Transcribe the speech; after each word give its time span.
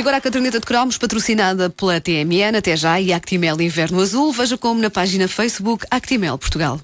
E 0.00 0.02
agora 0.02 0.16
a 0.16 0.20
caderneta 0.22 0.58
de 0.58 0.64
cromos, 0.64 0.96
patrocinada 0.96 1.68
pela 1.68 2.00
TMN, 2.00 2.56
até 2.56 2.74
já, 2.74 2.98
e 2.98 3.12
Actimel 3.12 3.60
Inverno 3.60 4.00
Azul. 4.00 4.32
Veja 4.32 4.56
como 4.56 4.80
na 4.80 4.88
página 4.88 5.28
Facebook 5.28 5.84
Actimel 5.90 6.38
Portugal. 6.38 6.80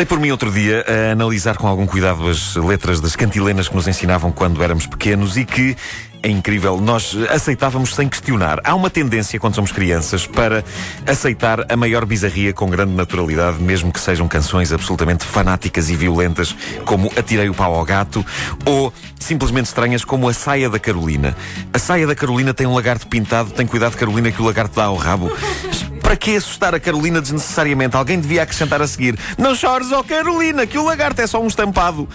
Dei 0.00 0.06
por 0.06 0.18
mim 0.18 0.30
outro 0.30 0.50
dia 0.50 0.82
a 0.88 1.12
analisar 1.12 1.58
com 1.58 1.66
algum 1.68 1.86
cuidado 1.86 2.26
as 2.26 2.56
letras 2.56 3.02
das 3.02 3.14
cantilenas 3.14 3.68
que 3.68 3.74
nos 3.74 3.86
ensinavam 3.86 4.32
quando 4.32 4.64
éramos 4.64 4.86
pequenos 4.86 5.36
e 5.36 5.44
que 5.44 5.76
é 6.22 6.28
incrível, 6.30 6.80
nós 6.80 7.14
aceitávamos 7.28 7.94
sem 7.94 8.08
questionar. 8.08 8.62
Há 8.64 8.74
uma 8.74 8.88
tendência, 8.88 9.38
quando 9.38 9.56
somos 9.56 9.72
crianças, 9.72 10.26
para 10.26 10.64
aceitar 11.06 11.70
a 11.70 11.76
maior 11.76 12.06
bizarria 12.06 12.54
com 12.54 12.70
grande 12.70 12.94
naturalidade, 12.94 13.62
mesmo 13.62 13.92
que 13.92 14.00
sejam 14.00 14.26
canções 14.26 14.72
absolutamente 14.72 15.26
fanáticas 15.26 15.90
e 15.90 15.96
violentas, 15.96 16.56
como 16.86 17.12
Atirei 17.14 17.50
o 17.50 17.54
Pau 17.54 17.74
ao 17.74 17.84
Gato, 17.84 18.24
ou 18.64 18.90
simplesmente 19.18 19.66
estranhas 19.66 20.02
como 20.02 20.30
a 20.30 20.32
Saia 20.32 20.70
da 20.70 20.78
Carolina. 20.78 21.36
A 21.74 21.78
Saia 21.78 22.06
da 22.06 22.14
Carolina 22.14 22.54
tem 22.54 22.66
um 22.66 22.72
lagarto 22.74 23.06
pintado, 23.06 23.50
tem 23.50 23.66
cuidado, 23.66 23.98
Carolina, 23.98 24.32
que 24.32 24.40
o 24.40 24.46
lagarto 24.46 24.76
dá 24.76 24.84
ao 24.84 24.96
rabo. 24.96 25.30
Para 26.10 26.16
que 26.16 26.34
assustar 26.34 26.74
a 26.74 26.80
Carolina 26.80 27.20
desnecessariamente? 27.20 27.94
Alguém 27.94 28.18
devia 28.18 28.42
acrescentar 28.42 28.82
a 28.82 28.86
seguir: 28.88 29.16
Não 29.38 29.54
chores, 29.54 29.92
ó 29.92 30.00
oh 30.00 30.02
Carolina, 30.02 30.66
que 30.66 30.76
o 30.76 30.84
lagarto 30.84 31.22
é 31.22 31.26
só 31.28 31.40
um 31.40 31.46
estampado. 31.46 32.08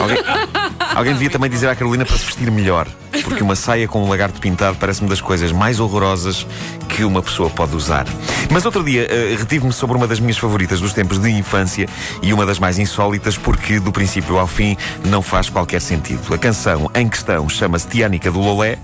Alguém, 0.00 0.16
alguém 0.96 1.12
devia 1.12 1.28
também 1.28 1.50
dizer 1.50 1.68
à 1.68 1.76
Carolina 1.76 2.06
para 2.06 2.16
se 2.16 2.24
vestir 2.24 2.50
melhor, 2.50 2.88
porque 3.22 3.42
uma 3.42 3.54
saia 3.54 3.86
com 3.86 4.02
um 4.02 4.08
lagarto 4.08 4.40
pintado 4.40 4.78
parece-me 4.80 5.08
das 5.08 5.20
coisas 5.20 5.52
mais 5.52 5.78
horrorosas 5.78 6.46
que 6.88 7.04
uma 7.04 7.22
pessoa 7.22 7.50
pode 7.50 7.76
usar. 7.76 8.06
Mas 8.50 8.64
outro 8.64 8.82
dia 8.82 9.06
uh, 9.06 9.38
retive-me 9.38 9.72
sobre 9.72 9.96
uma 9.96 10.06
das 10.06 10.18
minhas 10.18 10.38
favoritas 10.38 10.80
dos 10.80 10.92
tempos 10.92 11.18
de 11.18 11.30
infância 11.30 11.88
e 12.22 12.32
uma 12.32 12.46
das 12.46 12.58
mais 12.58 12.78
insólitas, 12.78 13.36
porque 13.36 13.78
do 13.78 13.92
princípio 13.92 14.38
ao 14.38 14.46
fim 14.46 14.76
não 15.04 15.20
faz 15.20 15.50
qualquer 15.50 15.80
sentido. 15.80 16.32
A 16.32 16.38
canção 16.38 16.90
em 16.94 17.08
questão 17.08 17.48
chama-se 17.48 17.86
Tiânica 17.86 18.30
do 18.30 18.40
Lolé. 18.40 18.78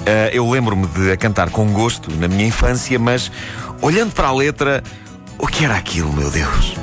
Uh, 0.00 0.30
eu 0.32 0.48
lembro-me 0.50 0.86
de 0.86 1.12
a 1.12 1.16
cantar 1.16 1.50
com 1.50 1.66
gosto 1.72 2.10
na 2.16 2.28
minha 2.28 2.46
infância, 2.46 2.98
mas 2.98 3.30
olhando 3.82 4.12
para 4.12 4.28
a 4.28 4.32
letra, 4.32 4.82
o 5.38 5.46
que 5.46 5.64
era 5.64 5.76
aquilo, 5.76 6.12
meu 6.12 6.30
Deus? 6.30 6.74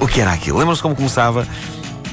O 0.00 0.06
que 0.06 0.20
era 0.20 0.32
aquilo? 0.32 0.58
Lembram-se 0.58 0.82
como 0.82 0.96
começava? 0.96 1.46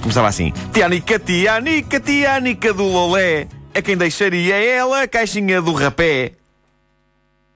Começava 0.01 0.27
assim: 0.27 0.53
Tianica, 0.73 1.19
Tianica, 1.19 1.99
Tianica 1.99 2.73
do 2.73 2.83
Lolé, 2.83 3.47
a 3.73 3.81
quem 3.81 3.97
deixaria 3.97 4.55
ela 4.55 5.03
a 5.03 5.07
caixinha 5.07 5.61
do 5.61 5.73
rapé. 5.73 6.33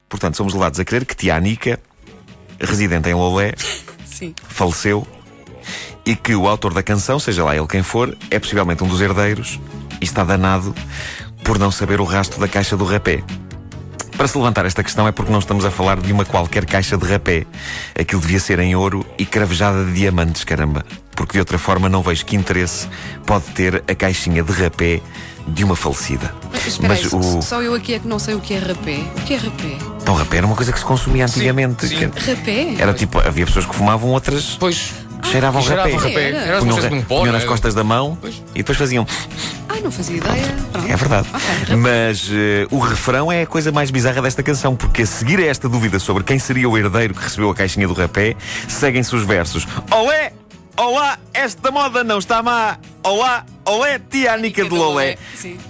Portanto, 0.10 0.38
somos 0.38 0.54
levados 0.54 0.80
a 0.80 0.86
crer 0.86 1.06
que 1.06 1.16
Tianica, 1.16 1.80
residente 2.60 3.10
em 3.10 3.14
Lolé, 3.14 3.54
Sim. 4.06 4.34
faleceu 4.48 5.08
e 6.06 6.16
que 6.16 6.36
o 6.36 6.48
autor 6.48 6.74
da 6.74 6.84
canção, 6.84 7.18
seja 7.20 7.44
lá 7.44 7.56
ele 7.56 7.68
quem 7.68 7.82
for, 7.82 8.16
é 8.30 8.38
possivelmente 8.38 8.84
um 8.84 8.88
dos 8.88 9.02
herdeiros 9.02 9.60
e 10.02 10.04
está 10.04 10.24
danado 10.24 10.76
por 11.44 11.58
não 11.58 11.72
saber 11.72 12.02
o 12.02 12.04
rastro 12.04 12.40
da 12.40 12.48
caixa 12.48 12.76
do 12.76 12.84
rapé. 12.84 13.24
Para 14.18 14.28
se 14.28 14.38
levantar 14.38 14.66
esta 14.66 14.84
questão 14.84 15.08
é 15.08 15.12
porque 15.12 15.32
não 15.32 15.40
estamos 15.40 15.66
a 15.66 15.72
falar 15.72 16.00
de 16.00 16.12
uma 16.12 16.24
qualquer 16.24 16.66
caixa 16.66 16.98
de 16.98 17.06
rapé. 17.06 17.46
Aquilo 18.00 18.22
devia 18.22 18.40
ser 18.40 18.60
em 18.60 18.76
ouro 18.76 19.06
e 19.18 19.26
cravejada 19.26 19.84
de 19.86 19.94
diamantes, 19.94 20.44
caramba. 20.44 20.86
Porque 21.16 21.34
de 21.34 21.40
outra 21.40 21.58
forma 21.58 21.90
não 21.90 22.02
vejo 22.02 22.26
que 22.26 22.36
interesse 22.36 22.88
pode 23.26 23.46
ter 23.48 23.84
a 23.88 23.96
caixinha 23.96 24.44
de 24.44 24.52
rapé 24.52 25.02
de 25.48 25.64
uma 25.64 25.76
falecida. 25.76 26.34
Mas, 26.82 27.14
aí, 27.14 27.20
o... 27.20 27.42
só 27.42 27.62
eu 27.62 27.74
aqui 27.74 27.96
é 27.96 28.00
que 28.00 28.08
não 28.08 28.20
sei 28.20 28.36
o 28.36 28.40
que 28.40 28.54
é 28.54 28.60
rapé. 28.60 29.00
O 29.18 29.22
que 29.22 29.34
é 29.34 29.38
rapé? 29.38 29.78
Então, 30.02 30.16
rapé 30.16 30.38
era 30.38 30.46
uma 30.46 30.56
coisa 30.56 30.72
que 30.72 30.80
se 30.80 30.86
consumia 30.86 31.26
antigamente. 31.26 31.88
Sim, 31.88 31.98
sim. 31.98 32.06
Rapé? 32.06 32.76
Era 32.80 32.94
tipo, 32.94 33.20
havia 33.20 33.46
pessoas 33.46 33.66
que 33.66 33.76
fumavam, 33.76 34.12
outras. 34.12 34.58
Pois. 34.60 34.94
Cheiravam 35.34 35.64
ah, 35.64 35.70
rapé. 35.70 35.96
rapé. 35.96 36.30
Era 36.30 36.60
punham, 36.60 36.80
ra 36.80 36.90
pó, 37.08 37.20
punham 37.20 37.34
nas 37.34 37.44
costas 37.44 37.74
da 37.74 37.84
mão 37.84 38.16
pois. 38.22 38.36
e 38.54 38.60
depois 38.60 38.78
faziam. 38.78 39.08
Ai, 39.68 39.82
não 39.82 39.92
fazia 39.92 40.18
ideia. 40.18 40.46
Pronto. 40.72 40.92
É 40.92 40.96
verdade. 40.96 41.28
Okay, 41.64 41.76
Mas 41.76 42.30
uh, 42.30 42.68
o 42.70 42.78
refrão 42.78 43.32
é 43.32 43.42
a 43.42 43.48
coisa 43.48 43.72
mais 43.72 43.90
bizarra 43.90 44.22
desta 44.22 44.44
canção, 44.44 44.76
porque 44.76 45.02
a 45.02 45.06
seguir 45.08 45.40
a 45.40 45.46
esta 45.46 45.68
dúvida 45.68 45.98
sobre 45.98 46.24
quem 46.24 46.38
seria 46.38 46.70
o 46.70 46.78
herdeiro 46.78 47.16
que 47.16 47.24
recebeu 47.24 47.50
a 47.50 47.56
caixinha 47.56 47.88
do 47.88 47.96
rapé, 47.96 48.36
seguem-se 48.68 49.16
os 49.16 49.24
versos. 49.24 49.68
Olé! 49.90 50.34
Olá, 50.78 51.18
esta 51.34 51.72
moda 51.72 52.04
não 52.04 52.20
está 52.20 52.42
má. 52.42 52.78
Olá, 53.04 53.46
olé, 53.66 54.00
tia 54.00 54.34
Anica 54.34 54.66
do 54.66 54.76
Lolé. 54.76 55.18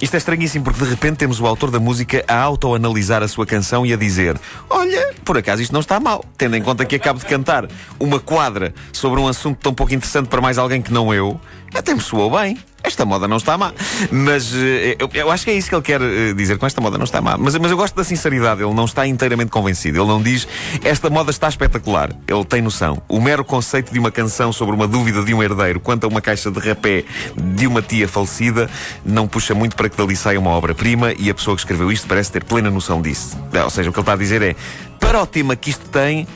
Isto 0.02 0.16
é 0.16 0.18
estranhíssimo 0.18 0.64
porque 0.64 0.84
de 0.84 0.90
repente 0.90 1.18
temos 1.18 1.40
o 1.40 1.46
autor 1.46 1.72
da 1.72 1.80
música 1.80 2.24
a 2.28 2.40
autoanalisar 2.40 3.24
a 3.24 3.28
sua 3.28 3.46
canção 3.46 3.86
e 3.86 3.94
a 3.94 3.98
dizer: 3.98 4.40
Olha, 4.70 5.14
por 5.24 5.38
acaso 5.38 5.62
isto 5.62 5.72
não 5.74 5.82
está 5.82 6.00
mal, 6.00 6.24
tendo 6.38 6.56
em 6.56 6.62
conta 6.62 6.86
que 6.86 6.96
acabo 6.96 7.20
de 7.20 7.26
cantar 7.26 7.68
uma 8.00 8.20
quadra 8.20 8.74
sobre 8.92 9.20
um 9.20 9.28
assunto 9.28 9.60
tão 9.60 9.74
pouco 9.74 9.94
interessante 9.94 10.28
para 10.28 10.42
mais 10.42 10.58
alguém 10.58 10.82
que 10.82 10.92
não 10.92 11.14
eu, 11.14 11.40
até 11.74 11.94
me 11.94 12.02
soou 12.02 12.32
bem. 12.32 12.58
Esta 12.84 13.06
moda 13.06 13.28
não 13.28 13.38
está 13.38 13.58
má. 13.58 13.74
Mas 14.12 14.52
uh, 14.54 14.58
eu, 15.00 15.10
eu, 15.14 15.32
acho 15.32 15.46
que 15.46 15.52
é 15.52 15.54
isso 15.54 15.70
que 15.70 15.76
ele 15.76 15.82
quer 15.82 16.02
uh, 16.02 16.34
dizer 16.36 16.58
com 16.58 16.66
esta 16.66 16.82
moda 16.82 16.98
não 16.98 17.06
está 17.06 17.22
má. 17.22 17.38
Mas, 17.38 17.56
mas 17.56 17.72
eu 17.72 17.78
gosto 17.78 17.96
da 17.96 18.04
sinceridade. 18.04 18.62
Ele 18.62 18.74
não 18.74 18.86
está 18.86 19.08
inteiramente 19.08 19.50
convencido. 19.50 20.00
Ele 20.00 20.08
não 20.08 20.22
diz 20.22 20.48
esta 20.84 21.10
moda 21.10 21.32
está 21.32 21.48
espetacular. 21.48 22.12
Ele 22.28 22.44
tem 22.44 22.62
noção. 22.62 23.02
O 23.08 23.22
mero 23.22 23.46
conceito 23.46 23.94
de 23.94 24.00
uma 24.00 24.12
canção 24.12 24.52
sobre 24.52 24.76
uma 24.76 24.88
dúvida 24.88 25.24
de 25.24 25.34
um 25.34 25.42
herdeiro 25.42 25.80
quanto 25.80 26.04
a 26.04 26.08
uma 26.08 26.22
caixa 26.22 26.52
de 26.52 26.60
rapé 26.60 27.06
de 27.36 27.68
uma 27.68 27.82
tia 27.82 28.08
falecida 28.08 28.70
não 29.06 29.28
puxa 29.28 29.56
muito 29.56 29.76
para 29.76 29.88
que 29.88 29.96
dali 29.96 30.16
saia 30.16 30.40
uma 30.40 30.52
obra-prima 30.52 31.14
e 31.18 31.30
a 31.30 31.34
pessoa 31.34 31.56
que 31.56 31.62
escreveu 31.62 31.92
isto 31.92 32.08
parece 32.08 32.32
ter 32.32 32.44
plena 32.44 32.70
noção 32.70 33.02
disso. 33.02 33.38
Ou 33.64 33.70
seja, 33.70 33.90
o 33.90 33.94
que 33.94 34.00
ele 34.00 34.04
está 34.04 34.14
a 34.14 34.18
dizer 34.18 34.42
é 34.42 34.56
para 35.00 35.22
o 35.22 35.26
tema 35.26 35.56
que 35.56 35.70
isto 35.70 35.88
tem 35.90 36.28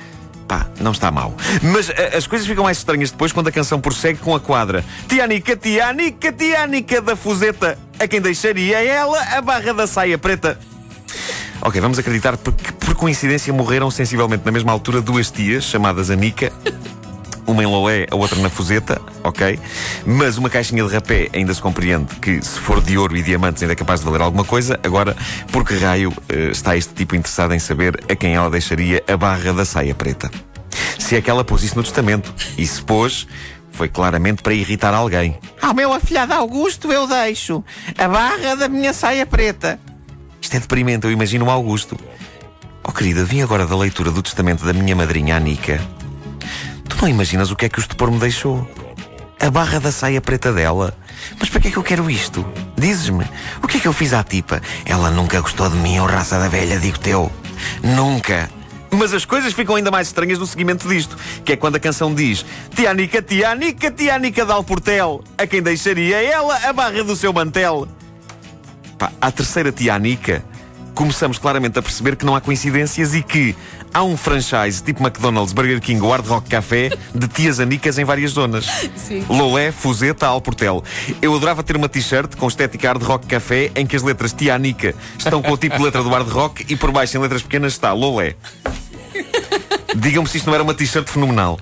pá, 0.48 0.68
não 0.80 0.92
está 0.92 1.12
mal. 1.12 1.34
Mas 1.62 1.90
uh, 1.90 1.94
as 2.18 2.26
coisas 2.26 2.48
ficam 2.48 2.64
mais 2.64 2.78
estranhas 2.78 3.12
depois 3.12 3.32
quando 3.32 3.48
a 3.48 3.52
canção 3.52 3.80
prossegue 3.80 4.20
com 4.20 4.34
a 4.34 4.40
quadra. 4.40 4.84
Tianica, 5.08 5.56
Tianica, 5.56 6.32
Tianica 6.32 7.02
da 7.02 7.16
Fuseta, 7.16 7.78
a 8.00 8.08
quem 8.08 8.22
deixaria 8.22 8.84
ela 8.84 9.22
a 9.36 9.42
barra 9.42 9.74
da 9.74 9.86
saia 9.86 10.18
preta. 10.18 10.58
Ok, 11.62 11.82
vamos 11.82 11.98
acreditar 11.98 12.38
que 12.38 12.74
por 12.74 12.96
coincidência 12.96 13.52
morreram 13.52 13.90
sensivelmente 13.90 14.46
na 14.46 14.52
mesma 14.52 14.72
altura 14.72 15.02
duas 15.02 15.32
tias 15.32 15.64
chamadas 15.64 16.12
Anica 16.12 16.54
uma 17.48 17.64
em 17.64 17.66
Lolé, 17.66 18.06
a 18.12 18.16
outra 18.16 18.40
na 18.42 18.50
Fuseta, 18.50 19.02
ok? 19.24 19.60
Mas 20.06 20.38
uma 20.38 20.50
caixinha 20.50 20.84
de 20.84 20.94
rapé 20.94 21.30
ainda 21.34 21.54
se 21.54 21.62
compreende 21.62 22.16
que, 22.16 22.44
se 22.44 22.60
for 22.60 22.82
de 22.82 22.98
ouro 22.98 23.16
e 23.16 23.24
diamantes, 23.24 23.64
ainda 23.64 23.74
é 23.74 23.76
capaz 23.76 24.02
de 24.02 24.06
valer 24.06 24.22
alguma 24.22 24.44
coisa. 24.44 24.80
Agora, 24.84 25.16
por 25.52 25.66
que 25.66 25.76
raio 25.78 26.10
uh, 26.10 26.52
está 26.52 26.76
este 26.76 26.94
tipo 26.94 27.16
interessado 27.16 27.54
em 27.54 27.60
saber 27.60 28.04
a 28.10 28.16
quem 28.16 28.36
ela 28.36 28.50
deixaria 28.50 29.02
a 29.08 29.16
barra 29.16 29.54
da 29.54 29.66
saia 29.66 29.96
preta? 29.96 30.30
Se 31.00 31.16
é 31.16 31.22
que 31.22 31.30
ela 31.30 31.44
pôs 31.44 31.64
isso 31.64 31.76
no 31.76 31.84
testamento. 31.84 32.34
E 32.58 32.68
se 32.68 32.82
pôs, 32.82 33.28
foi 33.72 33.88
claramente 33.88 34.42
para 34.42 34.54
irritar 34.54 34.94
alguém. 34.94 35.38
Ao 35.62 35.74
meu 35.74 35.94
afilhado 35.94 36.34
Augusto 36.34 36.92
eu 36.92 37.08
deixo 37.08 37.64
a 37.98 38.08
barra 38.08 38.56
da 38.56 38.68
minha 38.68 38.94
saia 38.94 39.26
preta. 39.26 39.80
Isto 40.42 40.58
é 40.58 40.60
deprimente, 40.60 41.06
eu 41.06 41.12
imagino 41.12 41.46
o 41.46 41.50
Augusto. 41.50 41.98
Oh 42.84 42.92
querida, 42.92 43.24
vim 43.24 43.42
agora 43.42 43.66
da 43.66 43.76
leitura 43.76 44.12
do 44.12 44.22
testamento 44.22 44.66
da 44.66 44.74
minha 44.74 44.96
madrinha 44.96 45.36
Anica 45.36 45.82
não 47.02 47.08
imaginas 47.08 47.52
o 47.52 47.56
que 47.56 47.66
é 47.66 47.70
que 47.70 47.80
o 47.80 47.82
estupor 47.82 48.12
me 48.12 48.20
deixou? 48.20 48.68
A 49.40 49.50
barra 49.52 49.80
da 49.80 49.92
saia 49.92 50.20
preta 50.20 50.52
dela. 50.52 50.98
Mas 51.40 51.50
para 51.50 51.60
que 51.60 51.68
é 51.68 51.72
que 51.72 51.78
eu 51.78 51.84
quero 51.84 52.10
isto? 52.10 52.46
Dizes-me, 52.76 53.26
o 53.62 53.68
que 53.68 53.78
é 53.78 53.80
que 53.80 53.88
eu 53.88 53.94
fiz 53.94 54.14
à 54.14 54.24
tipa? 54.24 54.62
Ela 54.86 55.12
nunca 55.12 55.40
gostou 55.40 55.70
de 55.70 55.78
mim, 55.78 56.00
ou 56.00 56.08
raça 56.08 56.40
da 56.40 56.48
velha, 56.48 56.80
digo 56.80 56.98
teu. 57.00 57.32
Nunca. 57.84 58.50
Mas 58.92 59.14
as 59.14 59.26
coisas 59.26 59.54
ficam 59.54 59.76
ainda 59.76 59.92
mais 59.92 60.08
estranhas 60.08 60.40
no 60.40 60.48
seguimento 60.48 60.88
disto, 60.88 61.18
que 61.44 61.54
é 61.54 61.56
quando 61.56 61.76
a 61.76 61.80
canção 61.80 62.14
diz 62.14 62.46
Tianica, 62.74 63.22
Tianica, 63.22 63.92
Tianica 63.92 64.46
de 64.46 64.52
Alportel, 64.52 65.24
a 65.38 65.46
quem 65.46 65.62
deixaria 65.62 66.24
ela 66.24 66.58
a 66.68 66.74
barra 66.74 67.04
do 67.04 67.16
seu 67.16 67.32
mantel. 67.34 67.88
Pá, 68.98 69.12
a 69.22 69.30
terceira 69.30 69.72
Tianica, 69.72 70.44
começamos 70.96 71.38
claramente 71.38 71.78
a 71.78 71.82
perceber 71.82 72.16
que 72.16 72.26
não 72.26 72.36
há 72.36 72.42
coincidências 72.42 73.14
e 73.14 73.22
que 73.22 73.56
há 73.98 74.04
um 74.04 74.16
franchise 74.16 74.84
tipo 74.84 75.04
McDonald's, 75.04 75.54
Burger 75.54 75.82
King 75.82 76.00
ou 76.02 76.12
Hard 76.12 76.28
Rock 76.28 76.48
Café 76.48 76.92
de 77.16 77.28
tias 77.28 77.60
anicas 77.60 77.98
em 77.98 78.06
várias 78.06 78.32
zonas. 78.32 78.66
Sim. 78.96 79.26
Lolé, 79.28 79.72
Fuseta, 79.72 80.28
Alportel. 80.28 80.84
Eu 81.20 81.36
adorava 81.36 81.64
ter 81.64 81.76
uma 81.76 81.90
t-shirt 81.90 82.36
com 82.36 82.48
estética 82.48 82.90
Hard 82.90 83.02
Rock 83.02 83.26
Café 83.26 83.72
em 83.76 83.88
que 83.88 83.96
as 83.96 84.04
letras 84.04 84.34
tia 84.34 84.54
Anica 84.54 84.94
estão 85.18 85.42
com 85.42 85.52
o 85.52 85.58
tipo 85.58 85.78
de 85.78 85.84
letra 85.84 86.04
do 86.04 86.10
Hard 86.10 86.30
Rock 86.30 86.66
e 86.70 86.76
por 86.76 86.92
baixo 86.92 87.18
em 87.18 87.20
letras 87.20 87.42
pequenas 87.42 87.74
está 87.74 87.92
Lolé. 87.92 88.36
Digam-me 89.96 90.28
se 90.30 90.38
isto 90.38 90.48
não 90.48 90.54
era 90.54 90.64
uma 90.64 90.74
t-shirt 90.74 91.08
fenomenal. 91.10 91.60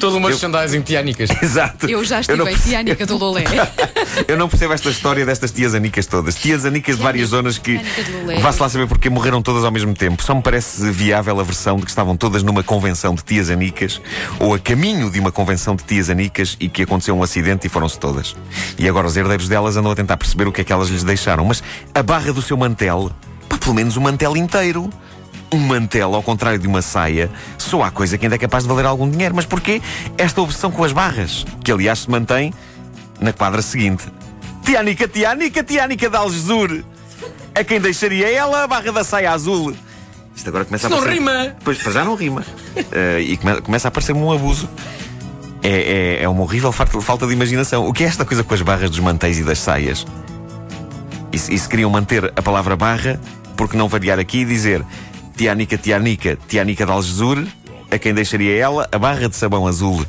Todo 0.00 0.16
um 0.16 0.20
merchandising 0.20 0.80
tianicas. 0.82 1.30
Exato. 1.42 1.88
Eu 1.88 2.04
já 2.04 2.20
estive 2.20 2.38
não 2.38 2.46
em 2.46 2.50
percebo- 2.52 2.70
Tiânica 2.70 3.06
do 3.06 3.16
Lolé. 3.16 3.44
Eu 4.26 4.36
não 4.36 4.48
percebo 4.48 4.72
esta 4.72 4.90
história 4.90 5.24
destas 5.24 5.50
tias 5.52 5.74
anicas 5.74 6.06
todas. 6.06 6.34
Tias 6.34 6.64
anicas 6.64 6.96
de 6.96 7.02
várias 7.02 7.28
zonas 7.28 7.58
que. 7.58 7.78
Tianica. 7.78 8.40
Vá-se 8.40 8.60
lá 8.60 8.68
saber 8.68 8.86
porque 8.86 9.08
morreram 9.08 9.40
todas 9.40 9.64
ao 9.64 9.70
mesmo 9.70 9.94
tempo. 9.94 10.22
Só 10.22 10.34
me 10.34 10.42
parece 10.42 10.90
viável 10.90 11.38
a 11.38 11.42
versão 11.44 11.76
de 11.76 11.84
que 11.84 11.90
estavam 11.90 12.16
todas 12.16 12.42
numa 12.42 12.62
convenção 12.62 13.14
de 13.14 13.22
tias 13.22 13.50
anicas 13.50 14.00
ou 14.38 14.54
a 14.54 14.58
caminho 14.58 15.10
de 15.10 15.20
uma 15.20 15.30
convenção 15.30 15.76
de 15.76 15.84
tias 15.84 16.10
anicas 16.10 16.56
e 16.60 16.68
que 16.68 16.82
aconteceu 16.82 17.16
um 17.16 17.22
acidente 17.22 17.66
e 17.66 17.70
foram-se 17.70 17.98
todas. 17.98 18.34
E 18.78 18.88
agora 18.88 19.06
os 19.06 19.16
herdeiros 19.16 19.48
delas 19.48 19.76
andam 19.76 19.92
a 19.92 19.94
tentar 19.94 20.16
perceber 20.16 20.48
o 20.48 20.52
que 20.52 20.60
é 20.60 20.64
que 20.64 20.72
elas 20.72 20.88
lhes 20.88 21.04
deixaram. 21.04 21.44
Mas 21.44 21.62
a 21.94 22.02
barra 22.02 22.32
do 22.32 22.42
seu 22.42 22.56
mantel, 22.56 23.10
pá, 23.48 23.56
pelo 23.58 23.74
menos 23.74 23.96
o 23.96 24.00
mantel 24.00 24.36
inteiro. 24.36 24.90
Um 25.52 25.58
mantel, 25.58 26.14
ao 26.14 26.22
contrário 26.22 26.58
de 26.58 26.66
uma 26.68 26.80
saia, 26.80 27.28
só 27.58 27.82
há 27.82 27.90
coisa 27.90 28.16
que 28.16 28.24
ainda 28.24 28.36
é 28.36 28.38
capaz 28.38 28.62
de 28.64 28.68
valer 28.68 28.86
algum 28.86 29.08
dinheiro. 29.10 29.34
Mas 29.34 29.44
porquê 29.46 29.82
esta 30.16 30.40
obsessão 30.40 30.70
com 30.70 30.84
as 30.84 30.92
barras? 30.92 31.44
Que 31.64 31.72
aliás 31.72 32.00
se 32.00 32.10
mantém 32.10 32.54
na 33.20 33.32
quadra 33.32 33.60
seguinte. 33.60 34.04
Tiânica, 34.64 35.08
Tiânica, 35.08 35.62
Tiânica 35.64 36.08
de 36.08 36.16
Algesur. 36.16 36.84
A 37.52 37.64
quem 37.64 37.80
deixaria 37.80 38.32
ela 38.32 38.62
a 38.62 38.66
barra 38.68 38.92
da 38.92 39.02
saia 39.02 39.32
azul. 39.32 39.74
Isto 40.36 40.48
agora 40.48 40.64
começa 40.64 40.86
Isto 40.86 40.94
a 40.94 40.96
não 40.96 41.02
aparecer. 41.04 41.20
rima. 41.20 41.56
Pois, 41.64 41.78
já 41.78 42.04
não 42.04 42.14
rima. 42.14 42.44
Eh, 42.92 43.20
e 43.20 43.36
come- 43.36 43.60
começa 43.60 43.88
a 43.88 43.90
parecer-me 43.90 44.20
um 44.20 44.30
abuso. 44.32 44.68
É, 45.62 46.18
é, 46.20 46.22
é 46.22 46.28
uma 46.28 46.42
horrível 46.42 46.70
falta, 46.70 46.98
falta 47.00 47.26
de 47.26 47.32
imaginação. 47.32 47.86
O 47.88 47.92
que 47.92 48.04
é 48.04 48.06
esta 48.06 48.24
coisa 48.24 48.44
com 48.44 48.54
as 48.54 48.62
barras 48.62 48.88
dos 48.88 49.00
mantéis 49.00 49.38
e 49.38 49.42
das 49.42 49.58
saias? 49.58 50.06
E, 51.32 51.38
se- 51.38 51.52
e 51.52 51.58
se 51.58 51.68
queriam 51.68 51.90
manter 51.90 52.32
a 52.36 52.40
palavra 52.40 52.76
barra, 52.76 53.20
porque 53.56 53.76
não 53.76 53.88
variar 53.88 54.18
aqui 54.20 54.38
e 54.38 54.44
dizer 54.44 54.84
Tiânica, 55.40 55.78
Tiânica, 55.78 56.38
Tiânica 56.48 56.84
de 56.84 56.92
Algesur, 56.92 57.42
a 57.90 57.98
quem 57.98 58.12
deixaria 58.12 58.54
ela 58.58 58.86
a 58.92 58.98
barra 58.98 59.26
de 59.26 59.34
sabão 59.34 59.66
azul? 59.66 60.04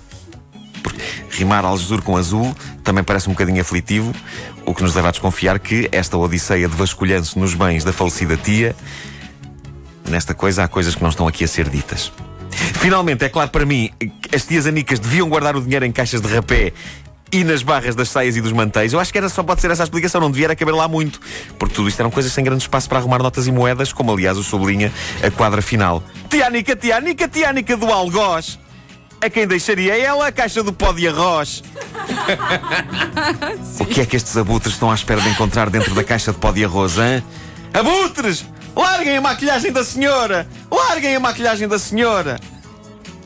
Porque 0.84 1.00
rimar 1.30 1.64
Algesur 1.64 2.02
com 2.02 2.18
azul 2.18 2.54
também 2.84 3.02
parece 3.02 3.30
um 3.30 3.32
bocadinho 3.32 3.62
aflitivo, 3.62 4.14
o 4.66 4.76
que 4.76 4.84
nos 4.84 4.94
leva 4.94 5.08
a 5.08 5.12
desconfiar 5.12 5.58
que 5.58 5.88
esta 5.90 6.18
odisseia 6.18 6.68
de 6.68 6.76
vasculhanço 6.76 7.40
nos 7.40 7.54
bens 7.54 7.86
da 7.86 7.94
falecida 7.94 8.36
tia, 8.36 8.76
nesta 10.10 10.34
coisa 10.34 10.66
há 10.66 10.68
coisas 10.68 10.96
que 10.96 11.02
não 11.02 11.10
estão 11.10 11.26
aqui 11.26 11.46
a 11.46 11.48
ser 11.48 11.70
ditas. 11.70 12.12
Finalmente, 12.52 13.24
é 13.24 13.30
claro 13.30 13.52
para 13.52 13.66
mim, 13.66 13.90
as 14.36 14.46
tias 14.46 14.68
anicas 14.68 15.00
deviam 15.00 15.30
guardar 15.30 15.56
o 15.56 15.62
dinheiro 15.62 15.86
em 15.86 15.94
caixas 15.94 16.20
de 16.20 16.28
rapé 16.28 16.74
e 17.32 17.44
nas 17.44 17.64
barras 17.64 17.96
das 17.96 18.10
saias 18.10 18.36
e 18.36 18.42
dos 18.42 18.52
mantéis. 18.52 18.94
Eu 18.94 19.00
acho 19.00 19.12
que 19.12 19.18
era 19.18 19.30
só 19.30 19.42
pode 19.42 19.62
ser 19.62 19.72
essa 19.72 19.84
a 19.84 19.86
explicação, 19.86 20.20
não 20.20 20.30
devia 20.30 20.54
caber 20.56 20.76
lá 20.76 20.88
muito, 20.88 21.20
porque 21.58 21.74
tudo 21.74 21.88
isto 21.88 22.00
eram 22.00 22.12
coisas 22.12 22.32
sem 22.32 22.44
grande 22.44 22.64
espaço 22.64 22.90
para 22.90 23.00
arrumar 23.00 23.20
notas 23.20 23.48
e 23.48 23.52
moedas, 23.52 23.94
como 23.94 24.12
aliás 24.12 24.38
o 24.38 24.44
sublinha 24.44 24.92
a 25.24 25.32
quadra 25.32 25.62
final. 25.62 26.04
Tiânica, 26.30 26.76
Tiânica, 26.76 27.28
Tiânica 27.28 27.78
do 27.78 27.92
Algoz. 27.92 28.60
A 29.22 29.30
quem 29.30 29.46
deixaria 29.46 29.96
ela 29.96 30.28
a 30.28 30.32
caixa 30.32 30.64
do 30.64 30.74
pó 30.74 30.92
de 30.92 31.08
arroz. 31.08 31.64
o 33.80 33.86
que 33.86 34.02
é 34.02 34.06
que 34.06 34.16
estes 34.16 34.36
abutres 34.36 34.74
estão 34.74 34.90
à 34.90 34.96
espera 34.96 35.22
de 35.22 35.30
encontrar 35.30 35.70
dentro 35.70 35.94
da 35.94 36.04
caixa 36.04 36.32
de 36.32 36.40
pó 36.40 36.52
de 36.52 36.66
arroz, 36.66 36.98
hein? 36.98 37.24
Abutres! 37.72 38.44
Larguem 38.76 39.18
a 39.18 39.22
maquilhagem 39.22 39.72
da 39.72 39.84
senhora! 39.84 40.48
Larguem 40.72 41.16
a 41.16 41.20
maquilhagem 41.20 41.68
da 41.68 41.78
senhora! 41.78 42.40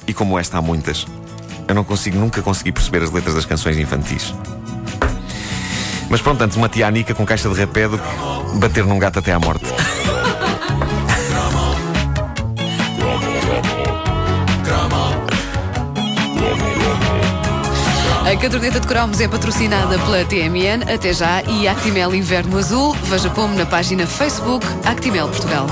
E 0.06 0.14
como 0.14 0.38
esta 0.38 0.58
há 0.58 0.62
muitas, 0.62 1.06
eu 1.68 1.76
não 1.76 1.84
consigo 1.84 2.18
nunca 2.18 2.42
conseguir 2.42 2.72
perceber 2.72 3.04
as 3.04 3.12
letras 3.12 3.36
das 3.36 3.46
canções 3.46 3.78
infantis. 3.78 4.34
Mas 6.10 6.22
pronto, 6.22 6.42
antes 6.44 6.56
uma 6.56 6.70
tia 6.70 6.88
Anica 6.88 7.14
com 7.14 7.26
caixa 7.26 7.50
de 7.50 7.60
rapé 7.60 7.88
do 7.88 7.98
que 7.98 8.58
bater 8.60 8.86
num 8.86 9.00
gato 9.00 9.20
até 9.20 9.34
à 9.34 9.40
morte. 9.40 9.66
A 18.26 18.38
caderneta 18.38 18.80
de 18.80 18.88
cromos 18.88 19.22
é 19.22 19.28
patrocinada 19.28 19.98
pela 20.00 20.26
TMN, 20.26 20.92
até 20.94 21.14
já, 21.14 21.42
e 21.44 21.68
Actimel 21.68 22.14
Inverno 22.14 22.58
Azul. 22.58 22.96
Veja 23.04 23.30
como 23.30 23.56
na 23.56 23.66
página 23.66 24.06
Facebook 24.06 24.66
Actimel 24.84 25.28
Portugal. 25.28 25.68